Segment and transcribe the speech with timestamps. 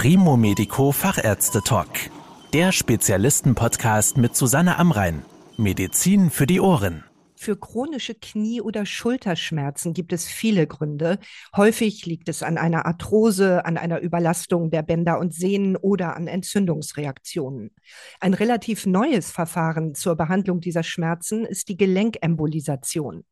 [0.00, 1.88] Primo Medico Fachärzte Talk.
[2.52, 5.24] Der Spezialisten-Podcast mit Susanne Amrein.
[5.56, 7.02] Medizin für die Ohren.
[7.34, 11.18] Für chronische Knie- oder Schulterschmerzen gibt es viele Gründe.
[11.56, 16.28] Häufig liegt es an einer Arthrose, an einer Überlastung der Bänder und Sehnen oder an
[16.28, 17.72] Entzündungsreaktionen.
[18.20, 23.24] Ein relativ neues Verfahren zur Behandlung dieser Schmerzen ist die Gelenkembolisation.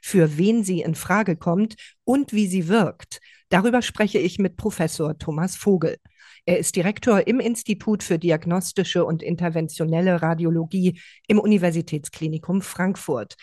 [0.00, 3.20] Für wen sie in Frage kommt und wie sie wirkt,
[3.50, 5.98] darüber spreche ich mit Professor Thomas Vogel.
[6.46, 13.36] Er ist Direktor im Institut für diagnostische und interventionelle Radiologie im Universitätsklinikum Frankfurt.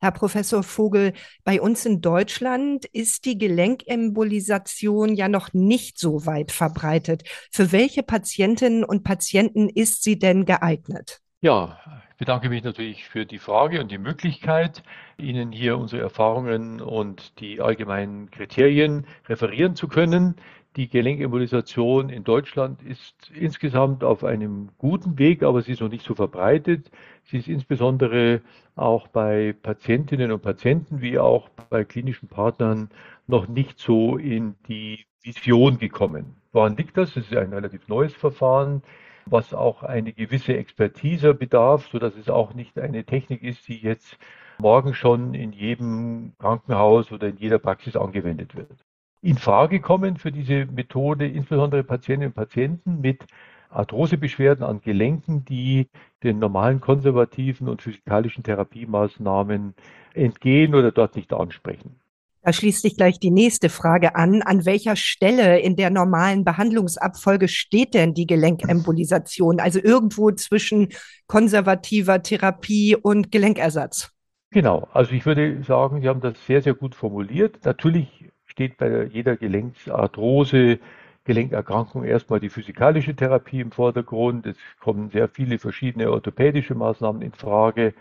[0.00, 6.52] Herr Professor Vogel, bei uns in Deutschland ist die Gelenkembolisation ja noch nicht so weit
[6.52, 7.22] verbreitet.
[7.50, 11.22] Für welche Patientinnen und Patienten ist sie denn geeignet?
[11.40, 11.78] Ja,
[12.10, 14.82] ich bedanke mich natürlich für die Frage und die Möglichkeit,
[15.16, 20.36] Ihnen hier unsere Erfahrungen und die allgemeinen Kriterien referieren zu können.
[20.76, 26.04] Die Gelenkembolisation in Deutschland ist insgesamt auf einem guten Weg, aber sie ist noch nicht
[26.04, 26.90] so verbreitet.
[27.22, 28.40] Sie ist insbesondere
[28.74, 32.88] auch bei Patientinnen und Patienten wie auch bei klinischen Partnern
[33.28, 36.34] noch nicht so in die Vision gekommen.
[36.50, 37.10] Woran liegt das?
[37.16, 38.82] Es ist ein relativ neues Verfahren,
[39.26, 44.18] was auch eine gewisse Expertise bedarf, sodass es auch nicht eine Technik ist, die jetzt
[44.58, 48.84] morgen schon in jedem Krankenhaus oder in jeder Praxis angewendet wird
[49.24, 53.24] in Frage kommen für diese Methode, insbesondere Patientinnen und Patienten mit
[53.70, 55.88] Arthrosebeschwerden an Gelenken, die
[56.22, 59.74] den normalen konservativen und physikalischen Therapiemaßnahmen
[60.12, 61.96] entgehen oder dort nicht ansprechen.
[62.42, 64.42] Da schließt sich gleich die nächste Frage an.
[64.42, 69.58] An welcher Stelle in der normalen Behandlungsabfolge steht denn die Gelenkembolisation?
[69.58, 70.90] Also irgendwo zwischen
[71.26, 74.10] konservativer Therapie und Gelenkersatz.
[74.50, 77.64] Genau, also ich würde sagen, Sie haben das sehr, sehr gut formuliert.
[77.64, 80.78] Natürlich steht bei jeder Gelenksarthrose,
[81.24, 84.46] Gelenkerkrankung erstmal die physikalische Therapie im Vordergrund.
[84.46, 87.94] Es kommen sehr viele verschiedene orthopädische Maßnahmen in Frage.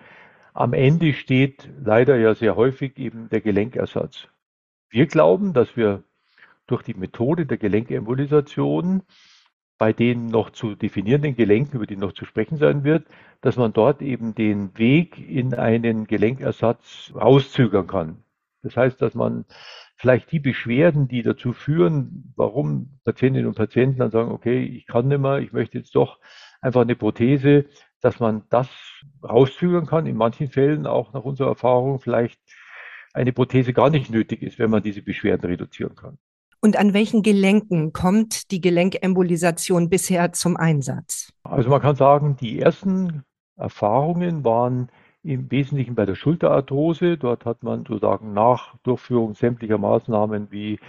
[0.53, 4.27] Am Ende steht leider ja sehr häufig eben der Gelenkersatz.
[4.91, 6.03] Wir glauben, dass wir
[6.67, 9.01] durch die Methode der Gelenkembolisation
[9.79, 13.07] bei den noch zu definierenden Gelenken, über die noch zu sprechen sein wird,
[13.41, 18.23] dass man dort eben den Weg in einen Gelenkersatz rauszögern kann.
[18.61, 19.45] Das heißt, dass man
[19.95, 25.07] vielleicht die Beschwerden, die dazu führen, warum Patientinnen und Patienten dann sagen, okay, ich kann
[25.07, 26.19] nicht mehr, ich möchte jetzt doch
[26.61, 27.65] einfach eine Prothese,
[28.01, 28.67] dass man das
[29.23, 30.05] rauszögern kann.
[30.05, 32.39] In manchen Fällen auch nach unserer Erfahrung vielleicht
[33.13, 36.17] eine Prothese gar nicht nötig ist, wenn man diese Beschwerden reduzieren kann.
[36.59, 41.33] Und an welchen Gelenken kommt die Gelenkembolisation bisher zum Einsatz?
[41.43, 43.23] Also man kann sagen, die ersten
[43.57, 44.89] Erfahrungen waren
[45.23, 47.17] im Wesentlichen bei der Schulterarthrose.
[47.17, 50.79] Dort hat man sozusagen nach Durchführung sämtlicher Maßnahmen wie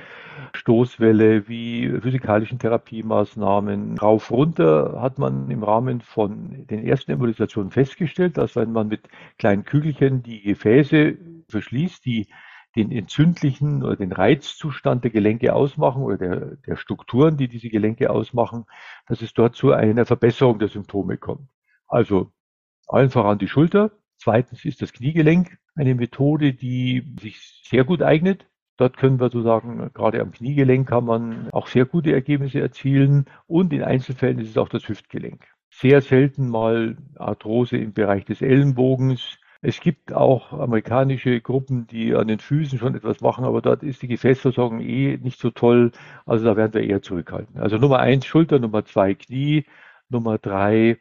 [0.53, 8.37] Stoßwelle, wie physikalischen Therapiemaßnahmen rauf runter hat man im Rahmen von den ersten Embolisationen festgestellt,
[8.37, 9.09] dass wenn man mit
[9.39, 11.17] kleinen Kügelchen die Gefäße
[11.49, 12.27] verschließt, die
[12.75, 18.11] den entzündlichen oder den Reizzustand der Gelenke ausmachen oder der, der Strukturen, die diese Gelenke
[18.11, 18.65] ausmachen,
[19.07, 21.49] dass es dort zu einer Verbesserung der Symptome kommt.
[21.87, 22.33] Also
[22.89, 28.47] allen voran die Schulter, Zweitens ist das Kniegelenk eine Methode, die sich sehr gut eignet.
[28.77, 33.73] Dort können wir sozusagen, gerade am Kniegelenk kann man auch sehr gute Ergebnisse erzielen und
[33.73, 35.47] in Einzelfällen ist es auch das Hüftgelenk.
[35.71, 39.39] Sehr selten mal Arthrose im Bereich des Ellenbogens.
[39.63, 44.03] Es gibt auch amerikanische Gruppen, die an den Füßen schon etwas machen, aber dort ist
[44.03, 45.93] die Gefäßversorgung eh nicht so toll.
[46.27, 47.61] Also da werden wir eher zurückhalten.
[47.61, 49.65] Also Nummer eins Schulter, Nummer zwei Knie,
[50.09, 50.99] Nummer drei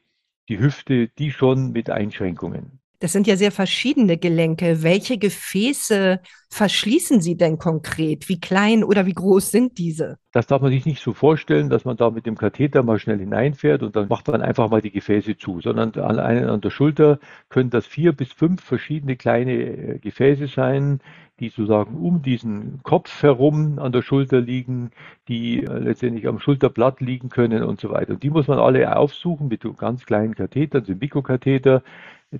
[0.49, 2.82] die Hüfte, die schon mit Einschränkungen.
[3.03, 4.81] Das sind ja sehr verschiedene Gelenke.
[4.81, 8.29] Welche Gefäße verschließen Sie denn konkret?
[8.29, 10.19] Wie klein oder wie groß sind diese?
[10.31, 13.19] Das darf man sich nicht so vorstellen, dass man da mit dem Katheter mal schnell
[13.19, 17.19] hineinfährt und dann macht man einfach mal die Gefäße zu, sondern an, an der Schulter
[17.49, 21.01] können das vier bis fünf verschiedene kleine äh, Gefäße sein,
[21.41, 24.91] die sozusagen um diesen Kopf herum an der Schulter liegen,
[25.27, 28.13] die äh, letztendlich am Schulterblatt liegen können und so weiter.
[28.13, 31.83] Und die muss man alle aufsuchen mit ganz kleinen Kathetern, dem Mikrokatheter.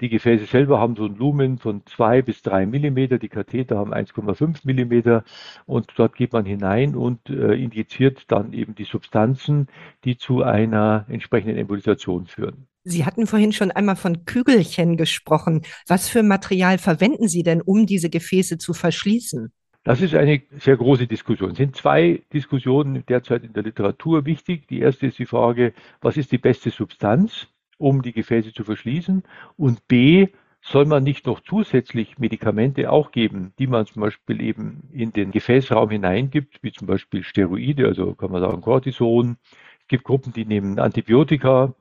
[0.01, 3.93] Die Gefäße selber haben so ein Lumen von zwei bis drei Millimeter, die Katheter haben
[3.93, 5.23] 1,5 Millimeter
[5.67, 9.67] und dort geht man hinein und äh, injiziert dann eben die Substanzen,
[10.03, 12.67] die zu einer entsprechenden Embolisation führen.
[12.83, 15.61] Sie hatten vorhin schon einmal von Kügelchen gesprochen.
[15.87, 19.51] Was für Material verwenden Sie denn, um diese Gefäße zu verschließen?
[19.83, 21.51] Das ist eine sehr große Diskussion.
[21.51, 24.67] Es sind zwei Diskussionen derzeit in der Literatur wichtig.
[24.69, 27.47] Die erste ist die Frage, was ist die beste Substanz?
[27.83, 29.23] Um die Gefäße zu verschließen?
[29.57, 30.29] Und B,
[30.63, 35.31] soll man nicht noch zusätzlich Medikamente auch geben, die man zum Beispiel eben in den
[35.31, 39.37] Gefäßraum hineingibt, wie zum Beispiel Steroide, also kann man sagen Cortison.
[39.81, 41.75] Es gibt Gruppen, die nehmen Antibiotika,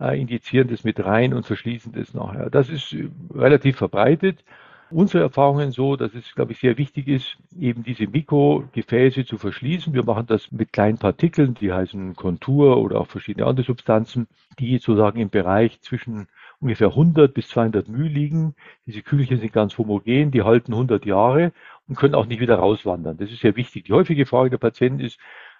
[0.00, 2.48] äh, injizieren das mit rein und verschließen das nachher.
[2.48, 4.44] Das ist äh, relativ verbreitet.
[4.92, 9.94] Unsere Erfahrungen so, dass es, glaube ich, sehr wichtig ist, eben diese Mikrogefäße zu verschließen.
[9.94, 14.26] Wir machen das mit kleinen Partikeln, die heißen Kontur oder auch verschiedene andere Substanzen,
[14.58, 16.28] die sozusagen im Bereich zwischen
[16.60, 18.54] ungefähr 100 bis 200 μ liegen.
[18.86, 21.52] Diese Kügelchen sind ganz homogen, die halten 100 Jahre
[21.88, 23.16] und können auch nicht wieder rauswandern.
[23.16, 23.84] Das ist sehr wichtig.
[23.84, 25.18] Die häufige Frage der Patienten ist,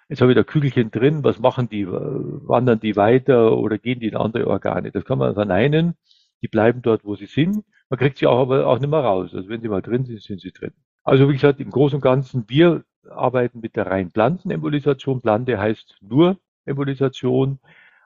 [0.09, 1.87] jetzt habe ich da Kügelchen drin, was machen die?
[1.87, 4.91] Wandern die weiter oder gehen die in andere Organe?
[4.91, 5.95] Das kann man verneinen.
[6.41, 7.63] Die bleiben dort, wo sie sind.
[7.93, 9.29] Man kriegt sie auch aber auch nicht mehr raus.
[9.35, 10.71] Also wenn sie mal drin sind, sind sie drin.
[11.03, 15.21] Also wie gesagt, im Großen und Ganzen, wir arbeiten mit der rein Embolisation.
[15.21, 17.59] Blande heißt nur Embolisation.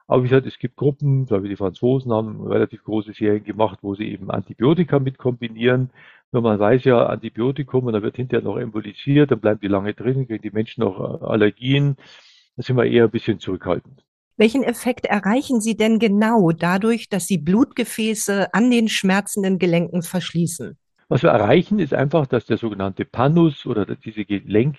[0.06, 3.80] Aber wie gesagt, es gibt Gruppen, glaube ich, die Franzosen haben relativ große Serien gemacht,
[3.82, 5.92] wo sie eben Antibiotika mit kombinieren.
[6.34, 9.94] Nur man weiß ja, Antibiotikum und dann wird hinterher noch embolisiert, dann bleiben die lange
[9.94, 11.96] drin, kriegen die Menschen noch Allergien.
[12.58, 14.04] Da sind wir eher ein bisschen zurückhaltend.
[14.40, 20.78] Welchen Effekt erreichen Sie denn genau dadurch, dass Sie Blutgefäße an den schmerzenden Gelenken verschließen?
[21.10, 24.78] Was wir erreichen, ist einfach, dass der sogenannte Pannus oder diese Gelenk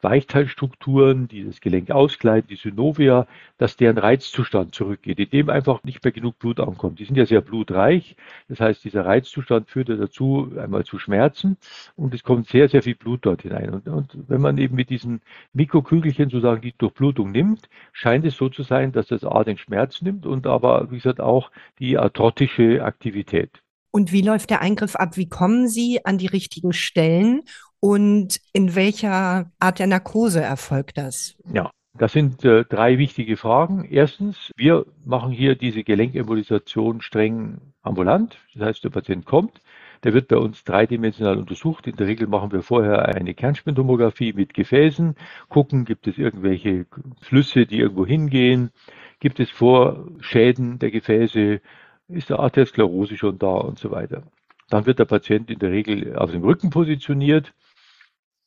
[0.00, 6.04] Weichteilstrukturen, die das Gelenk auskleiden, die Synovia, dass deren Reizzustand zurückgeht, in dem einfach nicht
[6.04, 6.98] mehr genug Blut ankommt.
[6.98, 8.16] Die sind ja sehr blutreich.
[8.48, 11.56] Das heißt, dieser Reizzustand führt dazu einmal zu Schmerzen
[11.96, 13.70] und es kommt sehr, sehr viel Blut dort hinein.
[13.70, 15.20] Und, und wenn man eben mit diesen
[15.52, 20.02] Mikrokügelchen sozusagen die Durchblutung nimmt, scheint es so zu sein, dass das A den Schmerz
[20.02, 23.50] nimmt und aber, wie gesagt, auch die arthrotische Aktivität.
[23.90, 25.16] Und wie läuft der Eingriff ab?
[25.16, 27.42] Wie kommen Sie an die richtigen Stellen
[27.80, 31.36] und in welcher Art der Narkose erfolgt das?
[31.52, 33.84] Ja, das sind äh, drei wichtige Fragen.
[33.84, 38.38] Erstens, wir machen hier diese Gelenkembolisation streng ambulant.
[38.54, 39.60] Das heißt, der Patient kommt,
[40.04, 41.86] der wird bei uns dreidimensional untersucht.
[41.86, 45.16] In der Regel machen wir vorher eine Kernspintomographie mit Gefäßen,
[45.48, 46.86] gucken, gibt es irgendwelche
[47.20, 48.70] Flüsse, die irgendwo hingehen,
[49.18, 51.60] gibt es Vorschäden der Gefäße,
[52.08, 54.22] ist der Arteriosklerose schon da und so weiter.
[54.70, 57.54] Dann wird der Patient in der Regel auf dem Rücken positioniert.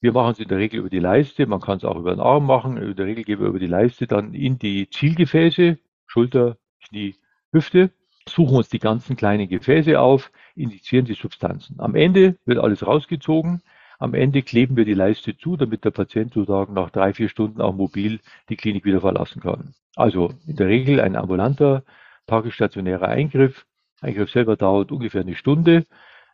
[0.02, 2.20] Wir machen es in der Regel über die Leiste, man kann es auch über den
[2.20, 2.78] Arm machen.
[2.78, 5.78] In der Regel gehen wir über die Leiste dann in die Zielgefäße,
[6.08, 7.16] Schulter, Knie,
[7.52, 7.92] Hüfte,
[8.28, 11.80] suchen uns die ganzen kleinen Gefäße auf, injizieren die Substanzen.
[11.80, 13.62] Am Ende wird alles rausgezogen.
[14.00, 17.62] Am Ende kleben wir die Leiste zu, damit der Patient sozusagen nach drei, vier Stunden
[17.62, 18.20] auch mobil
[18.50, 19.76] die Klinik wieder verlassen kann.
[19.96, 21.84] Also in der Regel ein ambulanter,
[22.26, 23.68] tagesstationärer Eingriff.
[24.02, 25.86] Eingriff selber dauert ungefähr eine Stunde.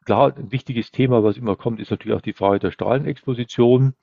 [0.08, 3.94] Klar, ein wichtiges Thema, was immer kommt, ist natürlich auch die Frage der Strahlenexposition.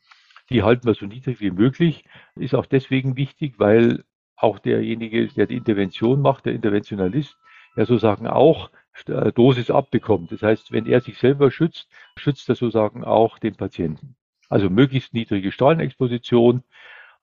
[0.50, 2.04] Die halten wir so niedrig wie möglich.
[2.36, 4.04] Ist auch deswegen wichtig, weil
[4.36, 7.38] auch derjenige, der die Intervention macht, der Interventionalist,
[7.74, 8.70] ja sozusagen auch
[9.06, 10.30] äh, Dosis abbekommt.
[10.30, 14.14] Das heißt, wenn er sich selber schützt, schützt er sozusagen auch den Patienten.
[14.50, 16.64] Also möglichst niedrige Strahlenexposition,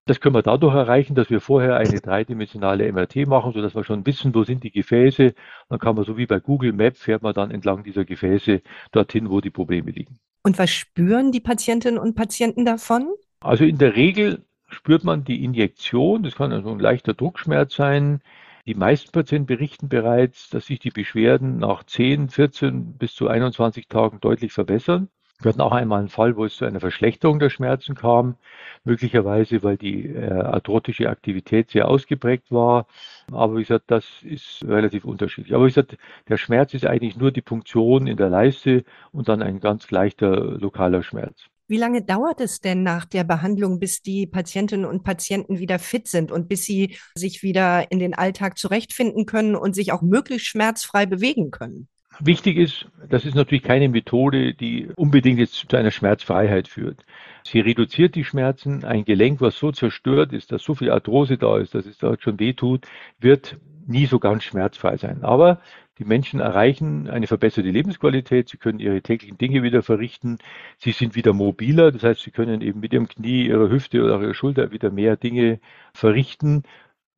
[0.06, 4.06] das können wir dadurch erreichen, dass wir vorher eine dreidimensionale MRT machen, sodass wir schon
[4.06, 5.34] wissen, wo sind die Gefäße.
[5.70, 8.62] Dann kann man so wie bei Google Map fährt man dann entlang dieser Gefäße
[8.92, 10.18] dorthin, wo die Probleme liegen.
[10.44, 13.10] Und was spüren die Patientinnen und Patienten davon?
[13.42, 16.24] Also in der Regel spürt man die Injektion.
[16.24, 18.22] Das kann also ein leichter Druckschmerz sein.
[18.66, 23.88] Die meisten Patienten berichten bereits, dass sich die Beschwerden nach 10, 14 bis zu 21
[23.88, 25.10] Tagen deutlich verbessern.
[25.42, 28.36] Wir hatten auch einmal einen Fall, wo es zu einer Verschlechterung der Schmerzen kam,
[28.84, 32.86] möglicherweise weil die äh, arthrotische Aktivität sehr ausgeprägt war.
[33.32, 35.56] Aber wie gesagt, das ist relativ unterschiedlich.
[35.56, 35.98] Aber wie gesagt,
[36.30, 40.30] der Schmerz ist eigentlich nur die Punktion in der Leiste und dann ein ganz leichter
[40.30, 41.46] lokaler Schmerz.
[41.68, 46.08] Wie lange dauert es denn nach der Behandlung, bis die Patientinnen und Patienten wieder fit
[46.08, 50.48] sind und bis sie sich wieder in den Alltag zurechtfinden können und sich auch möglichst
[50.48, 51.88] schmerzfrei bewegen können?
[52.20, 57.06] Wichtig ist, das ist natürlich keine Methode, die unbedingt jetzt zu einer Schmerzfreiheit führt.
[57.44, 58.84] Sie reduziert die Schmerzen.
[58.84, 62.22] Ein Gelenk, was so zerstört ist, dass so viel Arthrose da ist, dass es dort
[62.22, 62.86] schon weh tut,
[63.20, 65.24] wird nie so ganz schmerzfrei sein.
[65.24, 65.62] Aber
[65.98, 68.50] die Menschen erreichen eine verbesserte Lebensqualität.
[68.50, 70.38] Sie können ihre täglichen Dinge wieder verrichten.
[70.78, 71.92] Sie sind wieder mobiler.
[71.92, 75.16] Das heißt, sie können eben mit ihrem Knie, ihrer Hüfte oder ihrer Schulter wieder mehr
[75.16, 75.60] Dinge
[75.94, 76.64] verrichten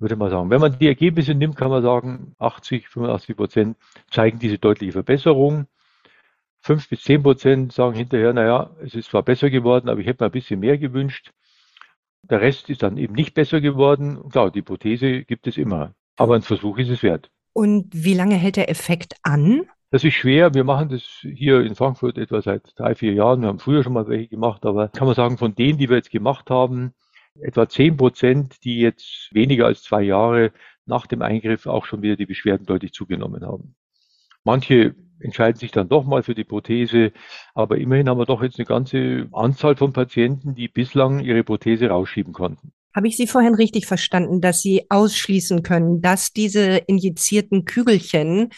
[0.04, 0.52] würde man sagen.
[0.52, 3.78] Wenn man die Ergebnisse nimmt, kann man sagen, 80, 85 Prozent
[4.12, 5.66] zeigen diese deutliche Verbesserung.
[6.62, 10.24] 5 bis 10 Prozent sagen hinterher, naja, es ist zwar besser geworden, aber ich hätte
[10.24, 11.32] mir ein bisschen mehr gewünscht.
[12.22, 14.30] Der Rest ist dann eben nicht besser geworden.
[14.30, 17.32] Klar, die Prothese gibt es immer, aber ein Versuch ist es wert.
[17.52, 19.64] Und wie lange hält der Effekt an?
[19.92, 20.54] Das ist schwer.
[20.54, 23.42] Wir machen das hier in Frankfurt etwa seit drei, vier Jahren.
[23.42, 25.98] Wir haben früher schon mal welche gemacht, aber kann man sagen, von denen, die wir
[25.98, 26.94] jetzt gemacht haben,
[27.42, 30.52] etwa zehn Prozent, die jetzt weniger als zwei Jahre
[30.86, 33.76] nach dem Eingriff auch schon wieder die Beschwerden deutlich zugenommen haben.
[34.44, 37.14] Manche entscheiden sich dann doch mal für die Prothese,
[37.54, 41.88] aber immerhin haben wir doch jetzt eine ganze Anzahl von Patienten, die bislang ihre Prothese
[41.88, 42.74] rausschieben konnten.
[42.94, 48.50] Habe ich Sie vorhin richtig verstanden, dass Sie ausschließen können, dass diese injizierten Kügelchen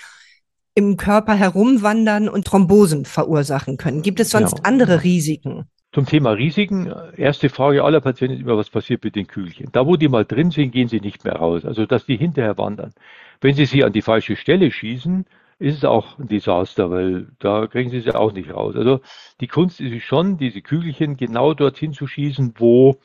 [0.73, 4.01] im Körper herumwandern und Thrombosen verursachen können?
[4.01, 4.63] Gibt es sonst ja.
[4.63, 5.69] andere Risiken?
[5.95, 9.69] Zum Thema Risiken, erste Frage aller Patienten ist immer, was passiert mit den Kügelchen?
[9.71, 11.63] Da, wo die mal drin sind, gehen sie nicht mehr raus.
[11.63, 12.91] Also, dass die hinterher wandern.
[13.39, 15.25] Wenn Sie sie an die falsche Stelle schießen,
[15.57, 18.75] ist es auch ein Desaster, weil da kriegen Sie sie auch nicht raus.
[18.75, 18.99] Also,
[19.39, 22.97] die Kunst ist schon, diese Kügelchen genau dorthin zu schießen, wo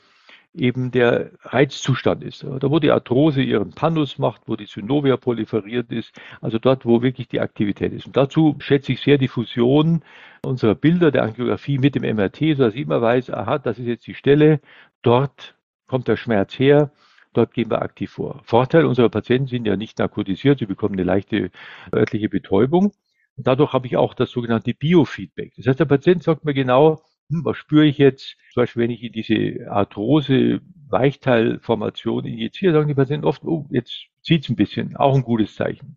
[0.55, 2.43] eben der Reizzustand ist.
[2.43, 7.03] Da, wo die Arthrose ihren Panus macht, wo die Synovia proliferiert ist, also dort, wo
[7.03, 8.07] wirklich die Aktivität ist.
[8.07, 10.03] Und dazu schätze ich sehr die Fusion
[10.43, 14.07] unserer Bilder der Angiografie mit dem MRT, sodass ich immer weiß, aha, das ist jetzt
[14.07, 14.61] die Stelle,
[15.03, 15.55] dort
[15.87, 16.91] kommt der Schmerz her,
[17.33, 18.41] dort gehen wir aktiv vor.
[18.45, 21.51] Vorteil unserer Patienten sind ja nicht narkotisiert, sie bekommen eine leichte
[21.95, 22.93] örtliche Betäubung.
[23.37, 25.53] Dadurch habe ich auch das sogenannte Biofeedback.
[25.57, 28.37] Das heißt, der Patient sagt mir genau, hm, was spüre ich jetzt?
[28.53, 34.07] Zum Beispiel, wenn ich in diese Arthrose Weichteilformation injiziere, sagen die Patienten oft, oh, jetzt
[34.23, 35.97] zieht es ein bisschen, auch ein gutes Zeichen.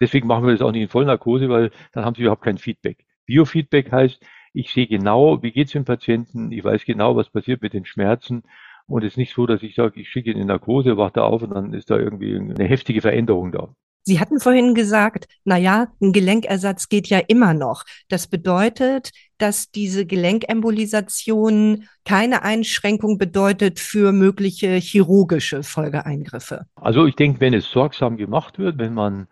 [0.00, 3.04] Deswegen machen wir das auch nicht in Vollnarkose, weil dann haben sie überhaupt kein Feedback.
[3.26, 7.62] Biofeedback heißt, ich sehe genau, wie geht es dem Patienten, ich weiß genau, was passiert
[7.62, 8.44] mit den Schmerzen
[8.86, 11.24] und es ist nicht so, dass ich sage, ich schicke ihn in Narkose, wacht er
[11.24, 13.74] auf und dann ist da irgendwie eine heftige Veränderung da.
[14.08, 17.84] Sie hatten vorhin gesagt, na ja, ein Gelenkersatz geht ja immer noch.
[18.08, 26.64] Das bedeutet, dass diese Gelenkembolisation keine Einschränkung bedeutet für mögliche chirurgische Folgeeingriffe.
[26.76, 29.26] Also ich denke, wenn es sorgsam gemacht wird, wenn man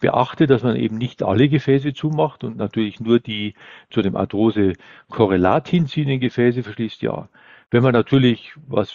[0.00, 3.54] beachtet, dass man eben nicht alle Gefäße zumacht und natürlich nur die
[3.92, 7.28] zu dem Arthrose-Korrelat hinziehenden Gefäße verschließt, ja.
[7.70, 8.94] Wenn man natürlich, was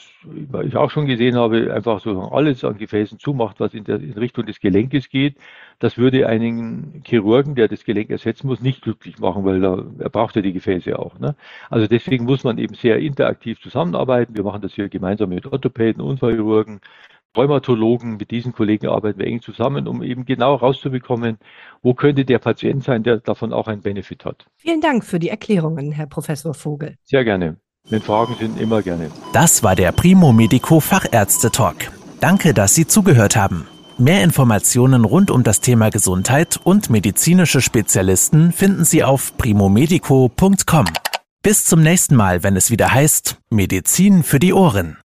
[0.64, 4.14] ich auch schon gesehen habe, einfach so alles an Gefäßen zumacht, was in, der, in
[4.14, 5.36] Richtung des Gelenkes geht,
[5.80, 10.10] das würde einen Chirurgen, der das Gelenk ersetzen muss, nicht glücklich machen, weil er, er
[10.10, 11.20] braucht ja die Gefäße auch.
[11.20, 11.36] Ne?
[11.70, 14.36] Also deswegen muss man eben sehr interaktiv zusammenarbeiten.
[14.36, 16.80] Wir machen das hier gemeinsam mit Orthopäden, Unfallchirurgen,
[17.36, 21.40] Rheumatologen, mit diesen Kollegen arbeiten wir eng zusammen, um eben genau rauszubekommen,
[21.82, 24.46] wo könnte der Patient sein, der davon auch einen Benefit hat.
[24.56, 26.96] Vielen Dank für die Erklärungen, Herr Professor Vogel.
[27.04, 27.58] Sehr gerne.
[27.90, 29.12] Wenn Fragen sind, immer gerne.
[29.34, 31.92] Das war der Primo Medico Fachärzte Talk.
[32.22, 33.68] Danke, dass Sie zugehört haben.
[33.98, 40.86] Mehr Informationen rund um das Thema Gesundheit und medizinische Spezialisten finden Sie auf primomedico.com.
[41.44, 45.02] Bis zum nächsten Mal, wenn es wieder heißt Medizin für die Ohren.